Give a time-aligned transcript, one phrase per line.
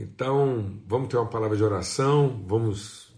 [0.00, 3.12] Então, vamos ter uma palavra de oração, vamos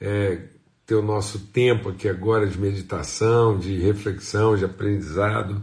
[0.00, 0.42] é,
[0.86, 5.62] ter o nosso tempo aqui agora de meditação, de reflexão, de aprendizado,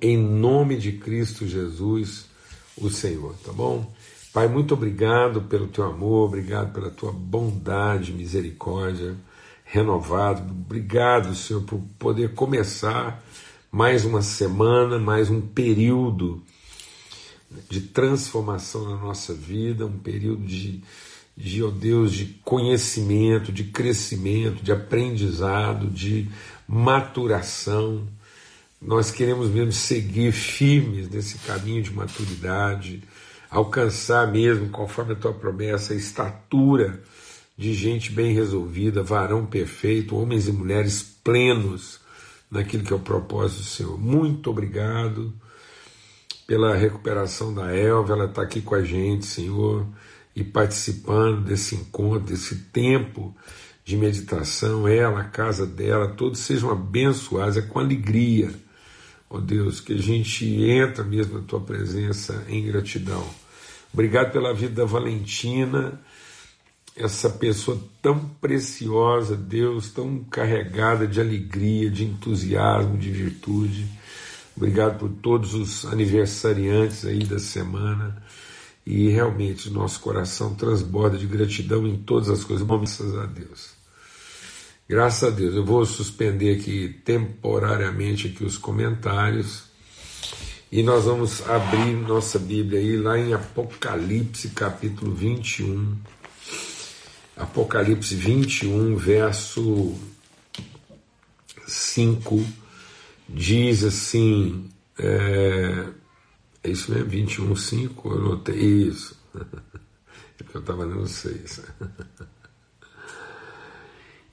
[0.00, 2.26] em nome de Cristo Jesus,
[2.76, 3.92] o Senhor, tá bom?
[4.32, 9.16] Pai, muito obrigado pelo teu amor, obrigado pela tua bondade, misericórdia
[9.64, 10.52] renovado.
[10.52, 13.22] Obrigado, Senhor, por poder começar
[13.70, 16.42] mais uma semana, mais um período
[17.68, 20.82] de transformação na nossa vida, um período de,
[21.36, 26.28] de, oh Deus, de conhecimento, de crescimento, de aprendizado, de
[26.66, 28.06] maturação.
[28.80, 33.02] Nós queremos mesmo seguir firmes nesse caminho de maturidade,
[33.50, 37.02] alcançar mesmo, conforme a tua promessa, a estatura
[37.56, 42.00] de gente bem resolvida, varão perfeito, homens e mulheres plenos
[42.50, 43.98] naquilo que é o propósito do Senhor.
[43.98, 45.32] Muito obrigado
[46.46, 49.86] pela recuperação da Elva, ela está aqui com a gente, Senhor,
[50.34, 53.34] e participando desse encontro, desse tempo
[53.84, 58.50] de meditação, ela, a casa dela, todos sejam abençoados, é com alegria,
[59.30, 63.24] ó oh Deus, que a gente entra mesmo na tua presença em gratidão.
[63.92, 66.00] Obrigado pela vida da Valentina,
[66.96, 73.86] essa pessoa tão preciosa, Deus, tão carregada de alegria, de entusiasmo, de virtude.
[74.56, 78.22] Obrigado por todos os aniversariantes aí da semana.
[78.86, 82.66] E realmente nosso coração transborda de gratidão em todas as coisas.
[82.66, 83.70] Graças a Deus.
[84.88, 85.54] Graças a Deus.
[85.54, 89.64] Eu vou suspender aqui temporariamente aqui os comentários.
[90.70, 95.96] E nós vamos abrir nossa Bíblia aí lá em Apocalipse capítulo 21.
[97.36, 99.94] Apocalipse 21, verso
[101.66, 102.65] 5
[103.28, 105.88] diz assim, é,
[106.64, 111.62] é isso mesmo, 21, 5, eu notei isso, é porque eu estava lendo 6.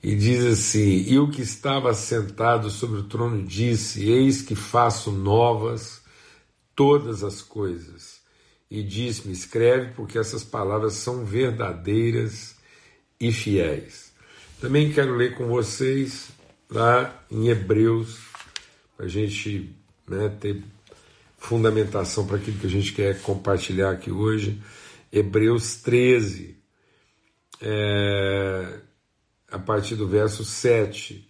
[0.04, 5.10] E diz assim: E o que estava sentado sobre o trono disse: Eis que faço
[5.10, 6.02] novas
[6.76, 8.20] todas as coisas.
[8.70, 12.54] E disse-me: Escreve, porque essas palavras são verdadeiras
[13.18, 14.12] e fiéis.
[14.60, 16.28] Também quero ler com vocês
[16.68, 18.33] lá em Hebreus
[18.98, 19.74] a gente
[20.08, 20.62] né, ter
[21.38, 24.60] fundamentação para aquilo que a gente quer compartilhar aqui hoje.
[25.12, 26.56] Hebreus 13,
[27.60, 28.80] é,
[29.50, 31.28] a partir do verso 7,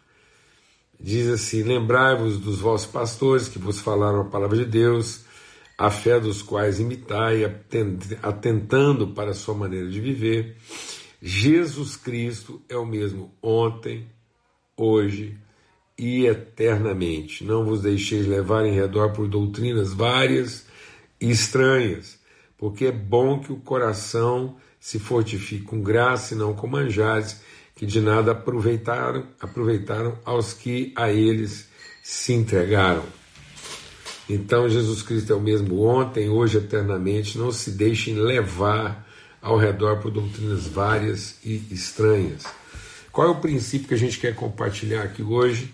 [0.99, 5.25] diz assim: Lembrai-vos dos vossos pastores que vos falaram a palavra de Deus,
[5.77, 7.45] a fé dos quais imitai,
[8.23, 10.57] atentando para a sua maneira de viver.
[11.21, 14.07] Jesus Cristo é o mesmo ontem,
[14.77, 15.37] hoje
[15.99, 17.45] e eternamente.
[17.45, 20.67] Não vos deixeis levar em redor por doutrinas várias
[21.21, 22.19] e estranhas,
[22.59, 27.41] porque é bom que o coração se fortifique com graça e não com manjares,
[27.75, 31.69] que de nada aproveitaram, aproveitaram aos que a eles
[32.03, 33.05] se entregaram.
[34.29, 37.39] Então Jesus Cristo é o mesmo ontem, hoje, eternamente.
[37.39, 39.07] Não se deixem levar
[39.41, 42.45] ao redor por doutrinas várias e estranhas
[43.15, 45.73] qual é o princípio que a gente quer compartilhar aqui hoje,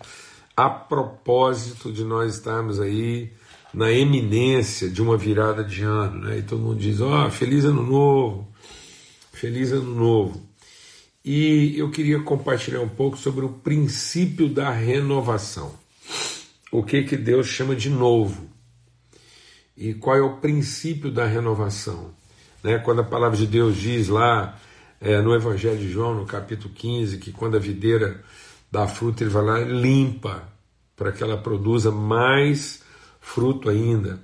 [0.55, 3.33] a propósito de nós estarmos aí
[3.73, 6.39] na eminência de uma virada de ano, né?
[6.39, 8.47] E todo mundo diz: ó, oh, feliz ano novo,
[9.33, 10.43] feliz ano novo.
[11.25, 15.75] E eu queria compartilhar um pouco sobre o princípio da renovação.
[16.71, 18.49] O que que Deus chama de novo?
[19.75, 22.11] E qual é o princípio da renovação?
[22.63, 22.79] Né?
[22.79, 24.61] Quando a palavra de Deus diz lá
[25.01, 28.23] é, no Evangelho de João, no capítulo 15, que quando a videira
[28.71, 30.47] dá fruto, ele vai lá e limpa
[30.95, 32.83] para que ela produza mais
[33.21, 34.21] fruto ainda.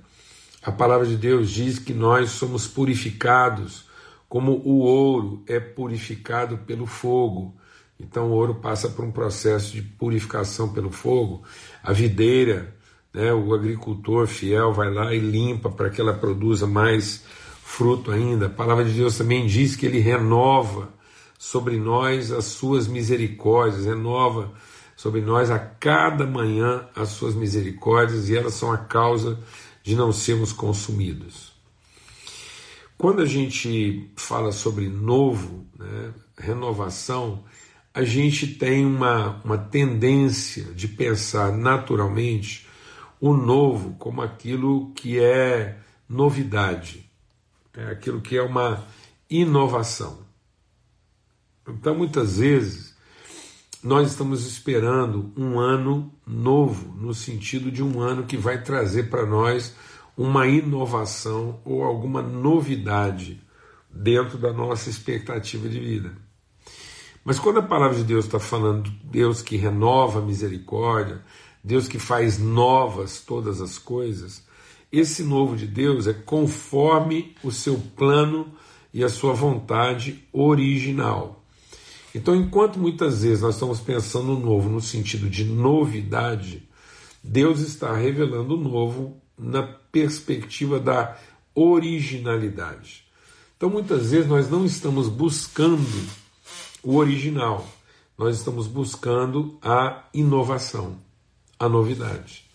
[0.61, 3.85] A palavra de Deus diz que nós somos purificados
[4.29, 7.55] como o ouro é purificado pelo fogo.
[7.99, 11.43] Então o ouro passa por um processo de purificação pelo fogo.
[11.81, 12.75] A videira,
[13.13, 17.23] né, o agricultor fiel vai lá e limpa para que ela produza mais
[17.67, 18.45] fruto ainda.
[18.45, 20.89] A palavra de Deus também diz que ele renova
[21.37, 24.53] sobre nós as suas misericórdias, renova
[24.95, 29.37] sobre nós a cada manhã as suas misericórdias e elas são a causa
[29.83, 31.51] de não sermos consumidos.
[32.97, 37.43] Quando a gente fala sobre novo, né, renovação,
[37.93, 42.65] a gente tem uma, uma tendência de pensar naturalmente
[43.19, 45.77] o novo como aquilo que é
[46.09, 47.06] novidade
[47.77, 48.83] é aquilo que é uma
[49.29, 50.25] inovação.
[51.67, 52.95] Então, muitas vezes,
[53.83, 59.25] nós estamos esperando um ano novo, no sentido de um ano que vai trazer para
[59.25, 59.75] nós
[60.17, 63.39] uma inovação ou alguma novidade
[63.91, 66.13] dentro da nossa expectativa de vida.
[67.23, 71.21] Mas quando a palavra de Deus está falando Deus que renova a misericórdia,
[71.63, 74.46] Deus que faz novas todas as coisas,
[74.91, 78.53] esse novo de Deus é conforme o seu plano
[78.93, 81.43] e a sua vontade original.
[82.15, 86.67] Então, enquanto muitas vezes nós estamos pensando no novo no sentido de novidade,
[87.23, 91.17] Deus está revelando o novo na perspectiva da
[91.53, 93.05] originalidade.
[93.55, 95.85] Então, muitas vezes nós não estamos buscando
[96.81, 97.67] o original,
[98.17, 100.97] nós estamos buscando a inovação,
[101.59, 102.46] a novidade.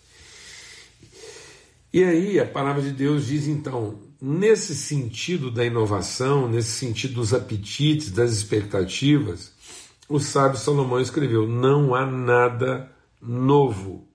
[1.93, 7.35] E aí a palavra de Deus diz então, nesse sentido da inovação, nesse sentido dos
[7.35, 9.53] apetites, das expectativas,
[10.09, 12.91] o sábio Salomão escreveu: não há nada
[13.21, 14.07] novo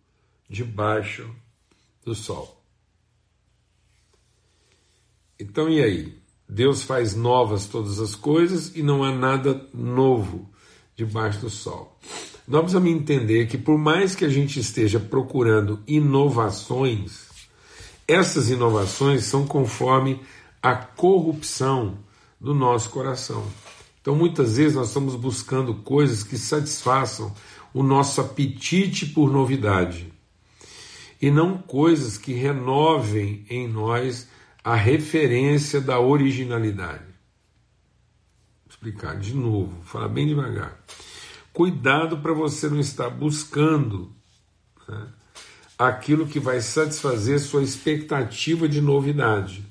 [0.50, 1.30] debaixo
[2.04, 2.60] do sol.
[5.38, 6.19] Então e aí?
[6.48, 10.50] Deus faz novas todas as coisas e não há nada novo
[10.96, 11.96] debaixo do sol.
[12.46, 17.27] Nós precisamos entender que, por mais que a gente esteja procurando inovações,
[18.08, 20.22] essas inovações são conforme
[20.62, 21.99] a corrupção
[22.40, 23.46] do nosso coração.
[24.00, 27.34] Então, muitas vezes, nós estamos buscando coisas que satisfaçam
[27.75, 30.10] o nosso apetite por novidade
[31.20, 34.28] e não coisas que renovem em nós
[34.64, 37.04] a referência da originalidade.
[37.04, 40.78] Vou explicar de novo, falar bem devagar.
[41.52, 44.12] Cuidado para você não estar buscando
[44.88, 45.08] né,
[45.78, 49.64] aquilo que vai satisfazer sua expectativa de novidade,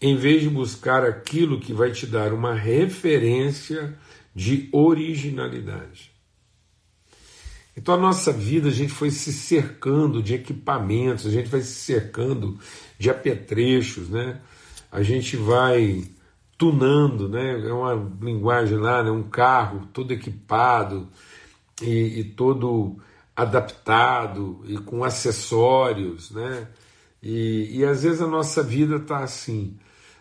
[0.00, 3.94] em vez de buscar aquilo que vai te dar uma referência
[4.34, 6.10] de originalidade.
[7.76, 11.74] Então a nossa vida a gente foi se cercando de equipamentos, a gente vai se
[11.74, 12.58] cercando
[12.98, 14.40] de apetrechos, né?
[14.90, 16.04] A gente vai
[16.58, 17.66] tunando, né?
[17.66, 19.10] É uma linguagem lá, né?
[19.10, 21.08] Um carro todo equipado
[21.80, 22.98] e, e todo
[23.36, 26.68] adaptado e com acessórios, né?
[27.22, 29.76] E, e às vezes a nossa vida está assim.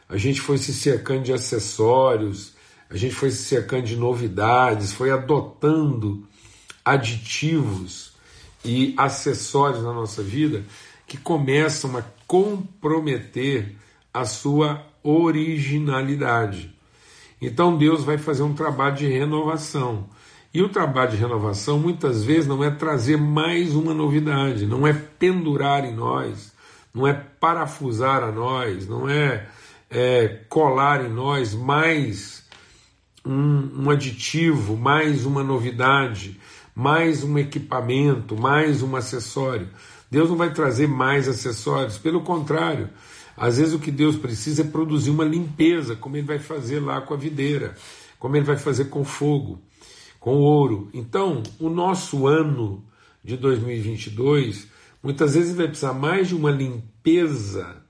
[0.08, 2.54] A gente foi se cercando de acessórios,
[2.90, 6.28] a gente foi se cercando de novidades, foi adotando
[6.84, 8.12] aditivos
[8.64, 10.64] e acessórios na nossa vida
[11.08, 13.76] que começam a comprometer
[14.14, 16.74] a sua originalidade.
[17.42, 20.08] Então Deus vai fazer um trabalho de renovação.
[20.54, 24.92] E o trabalho de renovação muitas vezes não é trazer mais uma novidade, não é
[24.92, 26.52] pendurar em nós,
[26.94, 29.48] não é parafusar a nós, não é,
[29.90, 32.44] é colar em nós mais
[33.26, 36.38] um, um aditivo, mais uma novidade,
[36.76, 39.70] mais um equipamento, mais um acessório.
[40.10, 42.90] Deus não vai trazer mais acessórios, pelo contrário,
[43.38, 47.00] às vezes o que Deus precisa é produzir uma limpeza, como ele vai fazer lá
[47.00, 47.74] com a videira,
[48.20, 49.62] como ele vai fazer com fogo,
[50.22, 50.88] com ouro.
[50.94, 52.86] Então, o nosso ano
[53.24, 54.68] de 2022,
[55.04, 57.82] muitas vezes vai precisar mais de uma limpeza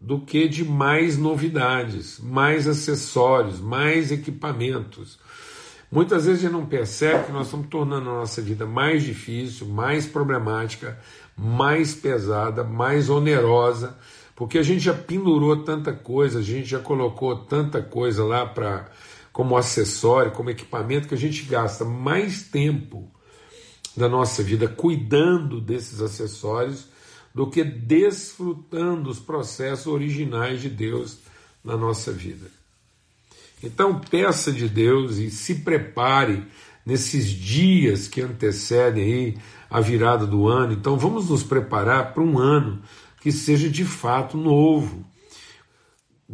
[0.00, 5.18] do que de mais novidades, mais acessórios, mais equipamentos.
[5.90, 9.66] Muitas vezes a gente não percebe que nós estamos tornando a nossa vida mais difícil,
[9.68, 10.98] mais problemática,
[11.36, 13.96] mais pesada, mais onerosa,
[14.34, 18.90] porque a gente já pendurou tanta coisa, a gente já colocou tanta coisa lá para
[19.32, 23.10] como acessório, como equipamento, que a gente gasta mais tempo
[23.96, 26.86] da nossa vida cuidando desses acessórios
[27.34, 31.18] do que desfrutando os processos originais de Deus
[31.64, 32.46] na nossa vida.
[33.62, 36.44] Então peça de Deus e se prepare
[36.84, 39.38] nesses dias que antecedem aí
[39.70, 40.72] a virada do ano.
[40.72, 42.82] Então vamos nos preparar para um ano
[43.20, 45.04] que seja de fato novo.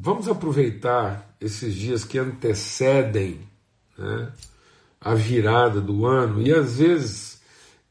[0.01, 3.41] Vamos aproveitar esses dias que antecedem
[3.99, 4.31] né,
[5.01, 7.43] a virada do ano e às vezes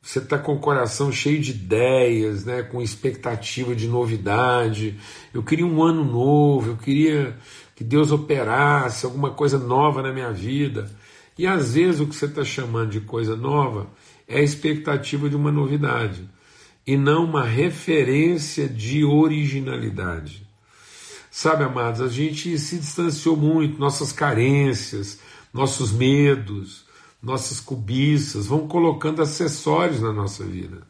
[0.02, 4.98] você está com o coração cheio de ideias, né, com expectativa de novidade.
[5.34, 7.38] Eu queria um ano novo, eu queria
[7.76, 10.90] que Deus operasse alguma coisa nova na minha vida.
[11.38, 13.86] E às vezes o que você está chamando de coisa nova
[14.26, 16.24] é a expectativa de uma novidade
[16.86, 20.47] e não uma referência de originalidade.
[21.40, 25.20] Sabe, amados, a gente se distanciou muito, nossas carências,
[25.54, 26.84] nossos medos,
[27.22, 30.82] nossas cobiças vão colocando acessórios na nossa vida.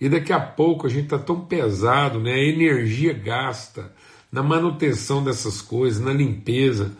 [0.00, 2.32] E daqui a pouco a gente está tão pesado, né?
[2.32, 3.92] a energia gasta
[4.32, 6.90] na manutenção dessas coisas, na limpeza.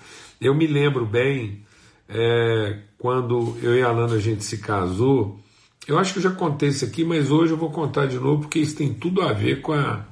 [0.40, 1.64] Eu me lembro bem
[2.08, 5.40] é, quando eu e a Alana a gente se casou.
[5.84, 8.42] Eu acho que eu já contei isso aqui, mas hoje eu vou contar de novo
[8.42, 10.04] porque isso tem tudo a ver com a,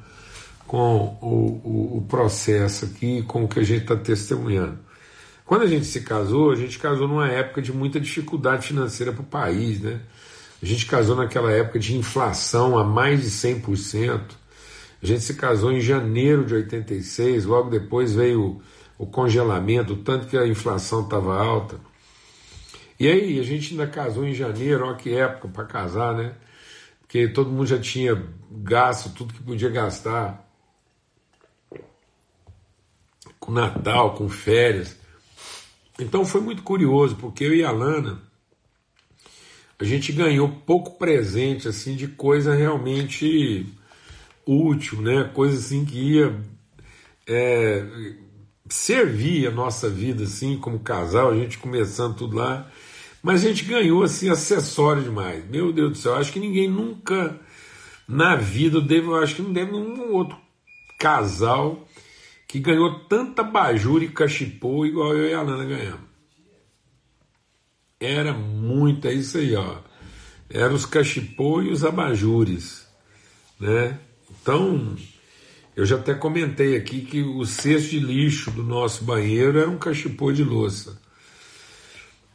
[0.69, 4.79] com o, o, o processo aqui, com o que a gente está testemunhando.
[5.47, 9.23] Quando a gente se casou, a gente casou numa época de muita dificuldade financeira para
[9.23, 9.99] o país, né?
[10.63, 14.21] A gente casou naquela época de inflação a mais de 100%.
[15.03, 18.61] A gente se casou em janeiro de 86, logo depois veio
[18.99, 21.77] o congelamento, tanto que a inflação estava alta.
[23.01, 26.35] E aí, a gente ainda casou em janeiro, olha que época para casar, né?
[27.01, 30.47] Porque todo mundo já tinha gasto tudo que podia gastar.
[33.49, 34.95] Com Natal, com férias.
[35.99, 38.21] Então foi muito curioso, porque eu e a Lana,
[39.79, 43.65] a gente ganhou pouco presente, assim, de coisa realmente
[44.47, 45.31] útil, né?
[45.33, 46.39] Coisa assim que ia
[47.27, 47.87] é,
[48.69, 52.71] servir a nossa vida, assim, como casal, a gente começando tudo lá.
[53.23, 55.43] Mas a gente ganhou assim acessório demais.
[55.49, 57.41] Meu Deus do céu, acho que ninguém nunca
[58.07, 60.37] na vida eu acho que não deve nenhum outro
[60.99, 61.88] casal
[62.49, 66.09] que ganhou tanta bajura e cachipô igual eu e a Lana ganhamos.
[68.01, 69.77] Era muito, é isso aí, ó.
[70.49, 72.89] Eram os cachipô e os abajures,
[73.61, 73.99] né?
[74.31, 74.97] Então,
[75.77, 79.79] eu já até comentei aqui que o cesto de lixo do nosso banheiro era um
[79.79, 80.99] cachipô de louça.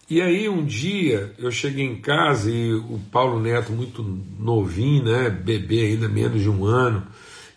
[0.10, 4.04] E aí um dia eu cheguei em casa e o Paulo Neto muito
[4.38, 7.08] novinho, né, bebê ainda menos de um ano,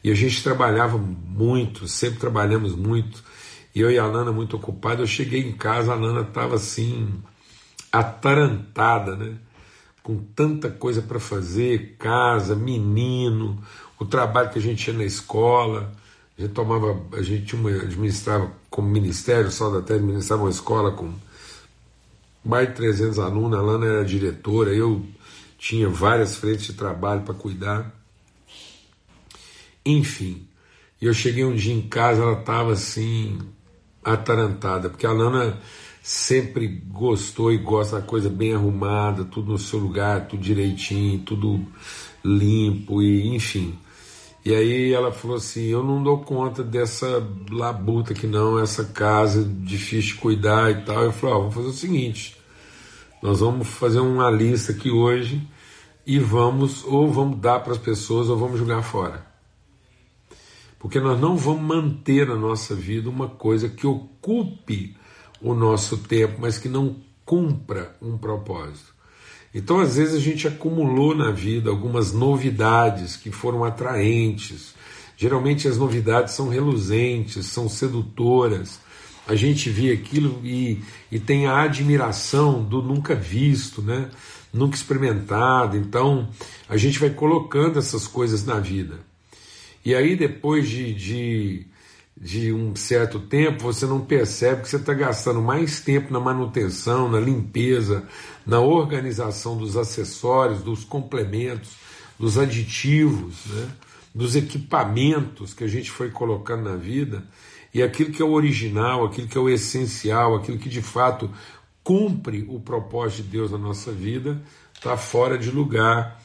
[0.06, 3.24] e a gente trabalhava muito, sempre trabalhamos muito,
[3.74, 7.12] e eu e a Lana muito ocupados, eu cheguei em casa, a Lana estava assim,
[7.90, 9.34] atarantada, né,
[10.04, 13.60] com tanta coisa para fazer, casa, menino,
[13.98, 15.92] o trabalho que a gente tinha na escola,
[16.38, 21.12] a gente tomava, a gente administrava como ministério, só da terra administrava uma escola com
[22.44, 25.04] mais de 300 alunos, a Lana era diretora, eu
[25.58, 27.95] tinha várias frentes de trabalho para cuidar.
[29.86, 30.48] Enfim,
[31.00, 33.38] eu cheguei um dia em casa, ela estava assim,
[34.04, 35.60] atarantada, porque a Lana
[36.02, 41.64] sempre gostou e gosta da coisa bem arrumada, tudo no seu lugar, tudo direitinho, tudo
[42.24, 43.78] limpo e enfim.
[44.44, 47.06] E aí ela falou assim: Eu não dou conta dessa
[47.50, 51.02] labuta aqui, não, essa casa difícil de cuidar e tal.
[51.02, 52.36] Eu falei: Ó, vamos fazer o seguinte:
[53.22, 55.46] nós vamos fazer uma lista aqui hoje
[56.06, 59.25] e vamos, ou vamos dar para as pessoas, ou vamos jogar fora.
[60.78, 64.96] Porque nós não vamos manter na nossa vida uma coisa que ocupe
[65.40, 68.94] o nosso tempo, mas que não cumpra um propósito.
[69.54, 74.74] Então, às vezes, a gente acumulou na vida algumas novidades que foram atraentes.
[75.16, 78.78] Geralmente, as novidades são reluzentes, são sedutoras.
[79.26, 84.10] A gente vê aquilo e, e tem a admiração do nunca visto, né?
[84.52, 85.76] nunca experimentado.
[85.76, 86.28] Então,
[86.68, 88.98] a gente vai colocando essas coisas na vida.
[89.86, 91.66] E aí, depois de, de
[92.18, 97.10] de um certo tempo, você não percebe que você está gastando mais tempo na manutenção,
[97.10, 98.08] na limpeza,
[98.46, 101.76] na organização dos acessórios, dos complementos,
[102.18, 103.68] dos aditivos, né?
[104.14, 107.22] dos equipamentos que a gente foi colocando na vida,
[107.74, 111.30] e aquilo que é o original, aquilo que é o essencial, aquilo que de fato
[111.84, 116.22] cumpre o propósito de Deus na nossa vida, está fora de lugar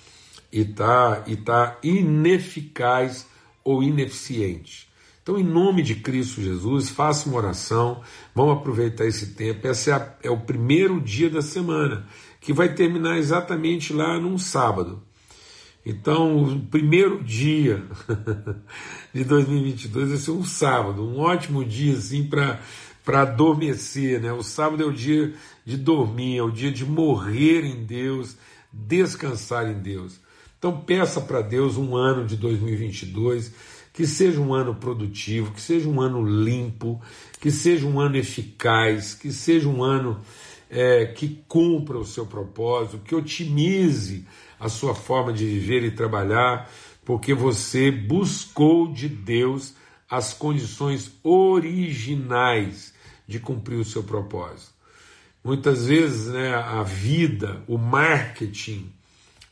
[0.49, 3.29] e está e tá ineficaz
[3.63, 4.89] ou ineficiente.
[5.21, 8.01] Então, em nome de Cristo Jesus, faça uma oração,
[8.33, 9.67] vamos aproveitar esse tempo.
[9.67, 12.07] Esse é, a, é o primeiro dia da semana,
[12.39, 15.03] que vai terminar exatamente lá num sábado.
[15.85, 17.83] Então, o primeiro dia
[19.13, 22.59] de 2022 vai ser um sábado, um ótimo dia assim para
[23.03, 24.31] para adormecer, né?
[24.31, 25.33] O sábado é o dia
[25.65, 28.37] de dormir, é o dia de morrer em Deus,
[28.71, 30.20] descansar em Deus.
[30.61, 33.51] Então peça para Deus um ano de 2022
[33.91, 37.01] que seja um ano produtivo, que seja um ano limpo,
[37.39, 40.21] que seja um ano eficaz, que seja um ano
[40.69, 44.23] é, que cumpra o seu propósito, que otimize
[44.59, 46.69] a sua forma de viver e trabalhar,
[47.03, 49.73] porque você buscou de Deus
[50.07, 52.93] as condições originais
[53.27, 54.73] de cumprir o seu propósito.
[55.43, 58.93] Muitas vezes né, a vida, o marketing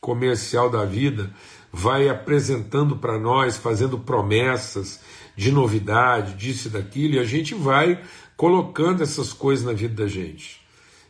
[0.00, 1.30] comercial da vida
[1.72, 5.00] vai apresentando para nós, fazendo promessas
[5.36, 8.00] de novidade, disso e daquilo, e a gente vai
[8.36, 10.60] colocando essas coisas na vida da gente.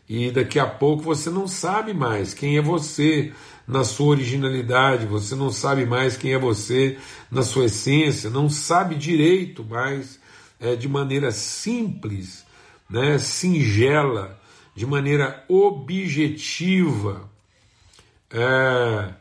[0.08, 3.32] E daqui a pouco você não sabe mais quem é você
[3.66, 6.98] na sua originalidade, você não sabe mais quem é você
[7.30, 10.18] na sua essência, não sabe direito mais
[10.58, 12.44] é, de maneira simples,
[12.88, 14.40] né, singela,
[14.74, 17.30] de maneira objetiva.
[18.32, 19.14] É,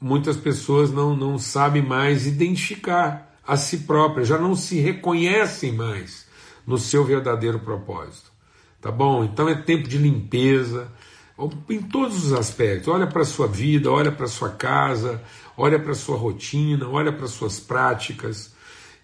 [0.00, 6.26] muitas pessoas não, não sabem mais identificar a si próprias, já não se reconhecem mais
[6.66, 8.30] no seu verdadeiro propósito.
[8.80, 9.24] Tá bom?
[9.24, 10.90] Então é tempo de limpeza,
[11.68, 12.88] em todos os aspectos.
[12.88, 15.22] Olha para a sua vida, olha para a sua casa,
[15.56, 18.54] olha para a sua rotina, olha para as suas práticas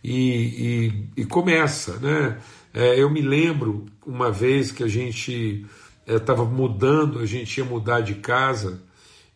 [0.02, 1.96] e, e, e começa.
[1.98, 2.38] Né?
[2.74, 5.66] É, eu me lembro uma vez que a gente
[6.06, 8.82] estava é, mudando, a gente ia mudar de casa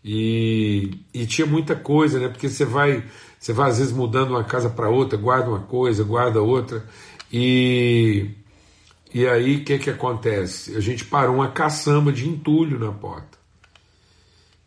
[0.04, 2.28] e, e tinha muita coisa, né?
[2.28, 3.04] Porque você vai,
[3.38, 6.84] você vai às vezes mudando uma casa para outra, guarda uma coisa, guarda outra
[7.32, 8.30] e
[9.14, 10.74] e aí o que, que acontece?
[10.74, 13.38] A gente parou uma caçamba de entulho na porta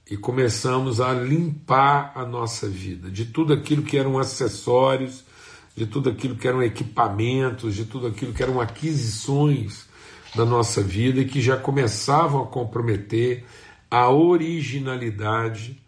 [0.09, 5.23] e começamos a limpar a nossa vida de tudo aquilo que eram acessórios,
[5.75, 9.87] de tudo aquilo que eram equipamentos, de tudo aquilo que eram aquisições
[10.35, 13.43] da nossa vida e que já começavam a comprometer
[13.95, 15.81] a originalidade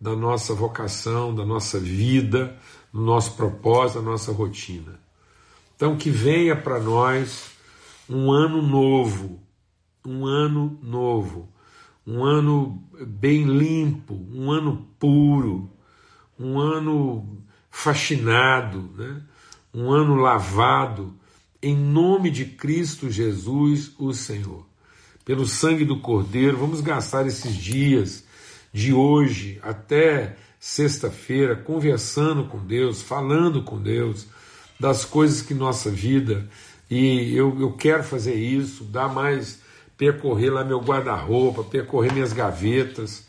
[0.00, 2.56] da nossa vocação, da nossa vida,
[2.90, 4.98] do nosso propósito, da nossa rotina.
[5.76, 7.50] Então, que venha para nós
[8.08, 9.42] um ano novo,
[10.06, 11.52] um ano novo,
[12.06, 15.70] um ano bem limpo, um ano puro,
[16.38, 19.22] um ano fascinado, né?
[19.74, 21.14] um ano lavado,
[21.60, 24.69] em nome de Cristo Jesus, o Senhor.
[25.24, 28.24] Pelo sangue do Cordeiro, vamos gastar esses dias
[28.72, 34.26] de hoje até sexta-feira conversando com Deus, falando com Deus
[34.78, 36.48] das coisas que nossa vida
[36.90, 39.60] e eu, eu quero fazer isso, dar mais,
[39.96, 43.24] percorrer lá meu guarda-roupa, percorrer minhas gavetas,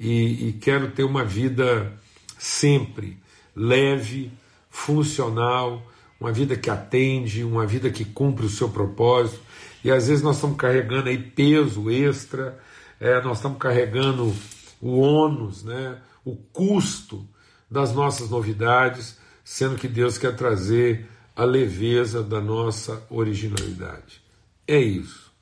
[0.00, 1.92] e, e quero ter uma vida
[2.38, 3.18] sempre
[3.54, 4.32] leve,
[4.70, 5.86] funcional,
[6.18, 9.40] uma vida que atende, uma vida que cumpre o seu propósito.
[9.84, 12.58] E às vezes nós estamos carregando aí peso extra,
[13.00, 14.34] é, nós estamos carregando
[14.80, 17.26] o ônus, né, o custo
[17.70, 24.22] das nossas novidades, sendo que Deus quer trazer a leveza da nossa originalidade.
[24.66, 25.32] É isso.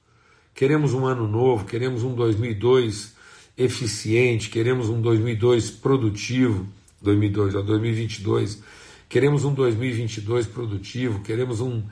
[0.55, 3.15] Queremos um ano novo, queremos um 2002
[3.57, 6.67] eficiente, queremos um 2002 produtivo,
[7.03, 8.63] 2002 a 2022.
[9.09, 11.83] Queremos um 2022 produtivo, queremos um,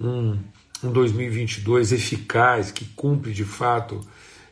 [0.00, 0.38] um,
[0.82, 4.00] um 2022 eficaz, que cumpre de fato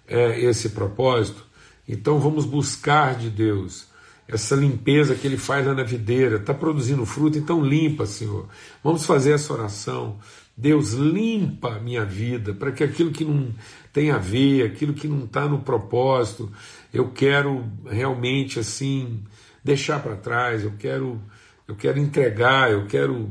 [0.07, 1.45] é, esse propósito.
[1.89, 3.87] Então vamos buscar de Deus
[4.27, 8.49] essa limpeza que ele faz lá na videira, está produzindo fruto, então limpa, Senhor.
[8.83, 10.19] Vamos fazer essa oração.
[10.57, 13.53] Deus, limpa a minha vida, para que aquilo que não
[13.93, 16.51] tem a ver, aquilo que não está no propósito,
[16.93, 19.23] eu quero realmente assim
[19.63, 21.21] deixar para trás, eu quero,
[21.67, 23.31] eu quero entregar, eu quero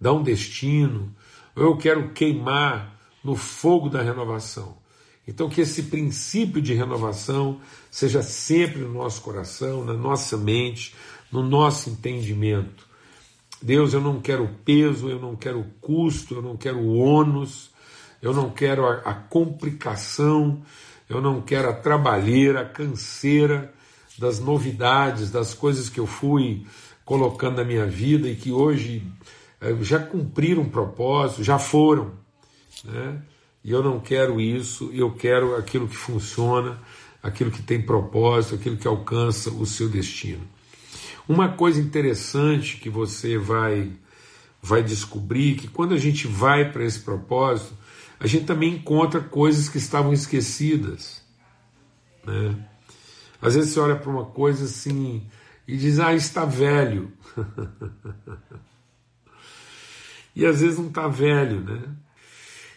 [0.00, 1.12] dar um destino,
[1.58, 4.76] ou eu quero queimar no fogo da renovação.
[5.26, 10.94] Então, que esse princípio de renovação seja sempre no nosso coração, na nossa mente,
[11.30, 12.86] no nosso entendimento.
[13.60, 17.70] Deus, eu não quero peso, eu não quero custo, eu não quero ônus,
[18.22, 20.62] eu não quero a, a complicação,
[21.10, 23.74] eu não quero a trabalheira, a canseira
[24.16, 26.66] das novidades, das coisas que eu fui
[27.04, 29.02] colocando na minha vida e que hoje
[29.80, 32.12] já cumpriram um propósito, já foram.
[32.84, 33.22] Né?
[33.64, 36.80] E eu não quero isso, eu quero aquilo que funciona,
[37.22, 40.42] aquilo que tem propósito, aquilo que alcança o seu destino.
[41.28, 43.92] Uma coisa interessante que você vai
[44.60, 47.72] vai descobrir que quando a gente vai para esse propósito,
[48.18, 51.22] a gente também encontra coisas que estavam esquecidas,
[52.26, 52.56] né?
[53.40, 55.26] Às vezes você olha para uma coisa assim
[55.66, 57.12] e diz: "Ah, está velho".
[60.38, 61.82] e às vezes não está velho, né?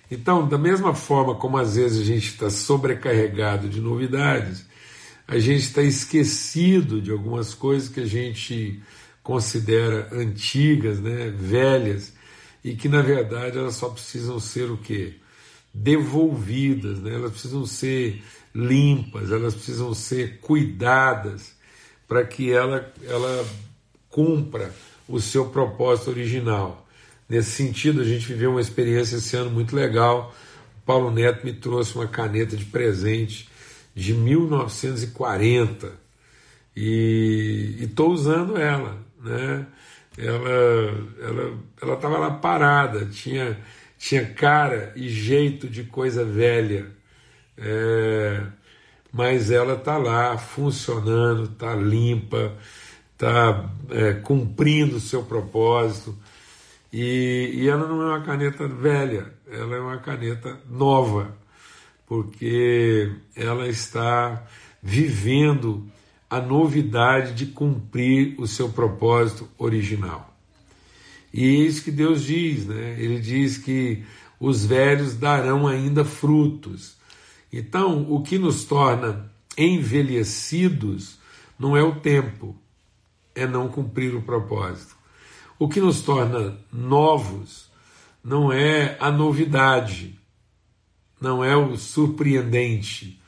[0.09, 4.65] Então, da mesma forma como às vezes a gente está sobrecarregado de novidades,
[5.27, 8.81] a gente está esquecido de algumas coisas que a gente
[9.21, 12.11] considera antigas, né, velhas,
[12.63, 15.13] e que na verdade elas só precisam ser o quê?
[15.71, 17.13] Devolvidas, né?
[17.13, 21.53] elas precisam ser limpas, elas precisam ser cuidadas
[22.07, 23.45] para que ela, ela
[24.09, 24.73] cumpra
[25.07, 26.87] o seu propósito original.
[27.31, 30.35] Nesse sentido, a gente viveu uma experiência esse ano muito legal.
[30.79, 33.47] O Paulo Neto me trouxe uma caneta de presente
[33.95, 35.93] de 1940
[36.75, 39.65] e estou usando ela, né?
[40.17, 40.49] Ela
[41.21, 43.57] ela ela estava lá parada, tinha
[43.97, 46.91] tinha cara e jeito de coisa velha,
[47.57, 48.43] é,
[49.09, 52.57] mas ela está lá funcionando, está limpa,
[53.13, 56.13] está é, cumprindo o seu propósito.
[56.91, 61.37] E, e ela não é uma caneta velha, ela é uma caneta nova,
[62.05, 64.45] porque ela está
[64.83, 65.87] vivendo
[66.29, 70.35] a novidade de cumprir o seu propósito original.
[71.33, 72.95] E é isso que Deus diz, né?
[72.99, 74.03] Ele diz que
[74.39, 76.97] os velhos darão ainda frutos.
[77.53, 81.19] Então, o que nos torna envelhecidos
[81.57, 82.55] não é o tempo,
[83.35, 84.95] é não cumprir o propósito.
[85.61, 87.69] O que nos torna novos
[88.23, 90.19] não é a novidade,
[91.21, 93.21] não é o surpreendente,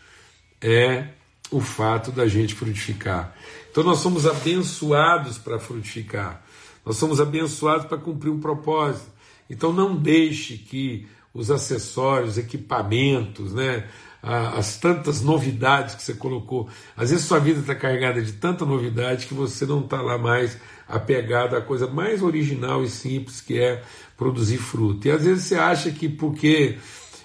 [0.60, 1.10] é
[1.52, 3.36] o fato da gente frutificar.
[3.69, 6.43] Então nós somos abençoados para frutificar,
[6.84, 9.12] nós somos abençoados para cumprir um propósito.
[9.48, 13.88] Então não deixe que os acessórios, equipamentos, né,
[14.25, 16.69] as tantas novidades que você colocou.
[16.95, 20.57] Às vezes sua vida está carregada de tanta novidade que você não está lá mais
[20.88, 23.83] apegado à coisa mais original e simples que é
[24.15, 25.09] produzir fruto.
[25.09, 26.77] E às vezes você acha que porque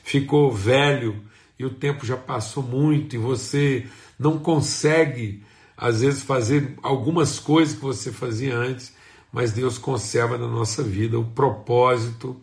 [0.03, 1.23] ficou velho
[1.57, 3.87] e o tempo já passou muito e você
[4.19, 5.45] não consegue,
[5.77, 8.93] às vezes, fazer algumas coisas que você fazia antes,
[9.33, 12.37] mas Deus conserva na nossa vida o propósito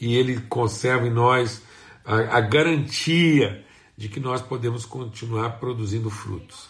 [0.00, 1.62] e Ele conserva em nós
[2.04, 3.64] a, a garantia
[4.02, 6.66] de que nós podemos continuar produzindo frutos.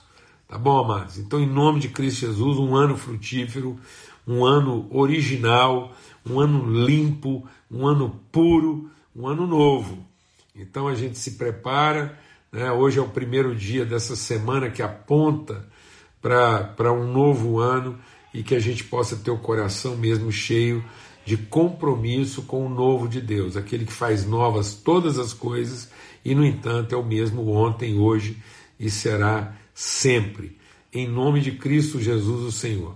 [0.46, 1.16] Tá bom, amados?
[1.16, 3.80] Então, em nome de Cristo Jesus, um ano frutífero,
[4.28, 5.96] um ano original,
[6.28, 10.04] um ano limpo, um ano puro, um ano novo.
[10.54, 12.18] Então a gente se prepara.
[12.52, 12.70] Né?
[12.70, 15.66] Hoje é o primeiro dia dessa semana que aponta
[16.20, 17.98] para um novo ano
[18.34, 20.84] e que a gente possa ter o coração mesmo cheio
[21.24, 25.88] de compromisso com o novo de Deus, aquele que faz novas todas as coisas
[26.24, 28.36] e, no entanto, é o mesmo ontem, hoje
[28.78, 30.58] e será sempre.
[30.92, 32.94] Em nome de Cristo Jesus, o Senhor.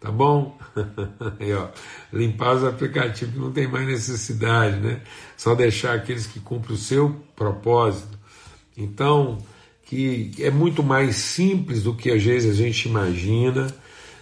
[0.00, 0.58] Tá bom?
[1.38, 1.68] Aí, ó,
[2.12, 5.02] limpar os aplicativos não tem mais necessidade, né?
[5.36, 8.18] Só deixar aqueles que cumprem o seu propósito.
[8.76, 9.38] Então,
[9.84, 13.66] que é muito mais simples do que às vezes a gente imagina,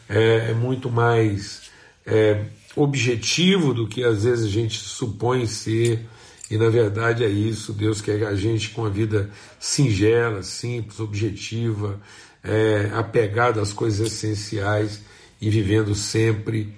[0.09, 1.71] é, é muito mais
[2.05, 2.45] é,
[2.77, 6.07] objetivo do que às vezes a gente supõe ser.
[6.51, 12.01] E na verdade é isso, Deus quer a gente com a vida singela, simples, objetiva,
[12.43, 15.03] é, apegada às coisas essenciais
[15.41, 16.73] e vivendo sempre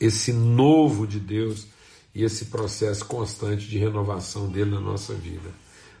[0.00, 1.66] esse novo de Deus
[2.14, 5.50] e esse processo constante de renovação dele na nossa vida.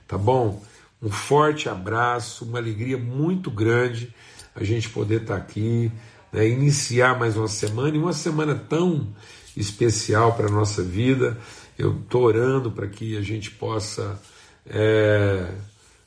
[0.08, 0.62] Tá bom?
[1.00, 4.12] Um forte abraço, uma alegria muito grande
[4.54, 5.90] a gente poder estar tá aqui,
[6.32, 9.08] né, iniciar mais uma semana e uma semana tão
[9.56, 11.38] especial para a nossa vida.
[11.78, 14.20] Eu estou orando para que a gente possa
[14.66, 15.50] é,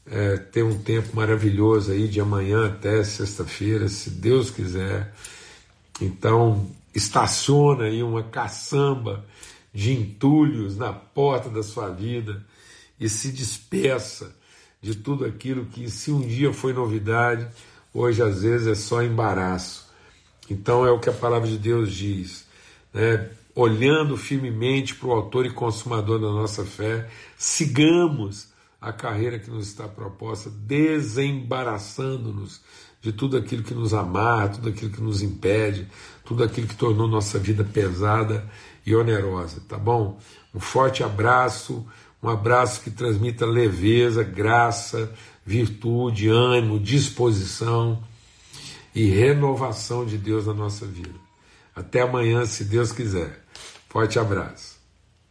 [0.07, 5.13] é, ter um tempo maravilhoso aí de amanhã até sexta-feira, se Deus quiser.
[6.01, 9.25] Então, estaciona aí uma caçamba
[9.73, 12.45] de entulhos na porta da sua vida
[12.99, 14.33] e se despeça
[14.81, 17.47] de tudo aquilo que, se um dia foi novidade,
[17.93, 19.84] hoje às vezes é só embaraço.
[20.49, 22.45] Então, é o que a palavra de Deus diz.
[22.93, 23.29] Né?
[23.55, 29.67] Olhando firmemente para o Autor e Consumador da nossa fé, sigamos a carreira que nos
[29.67, 32.61] está proposta, desembaraçando-nos
[33.01, 35.87] de tudo aquilo que nos amarra, tudo aquilo que nos impede,
[36.23, 38.47] tudo aquilo que tornou nossa vida pesada
[38.85, 40.19] e onerosa, tá bom?
[40.53, 41.85] Um forte abraço,
[42.21, 45.13] um abraço que transmita leveza, graça,
[45.45, 48.01] virtude, ânimo, disposição
[48.95, 51.19] e renovação de Deus na nossa vida.
[51.75, 53.43] Até amanhã, se Deus quiser.
[53.89, 54.74] Forte abraço.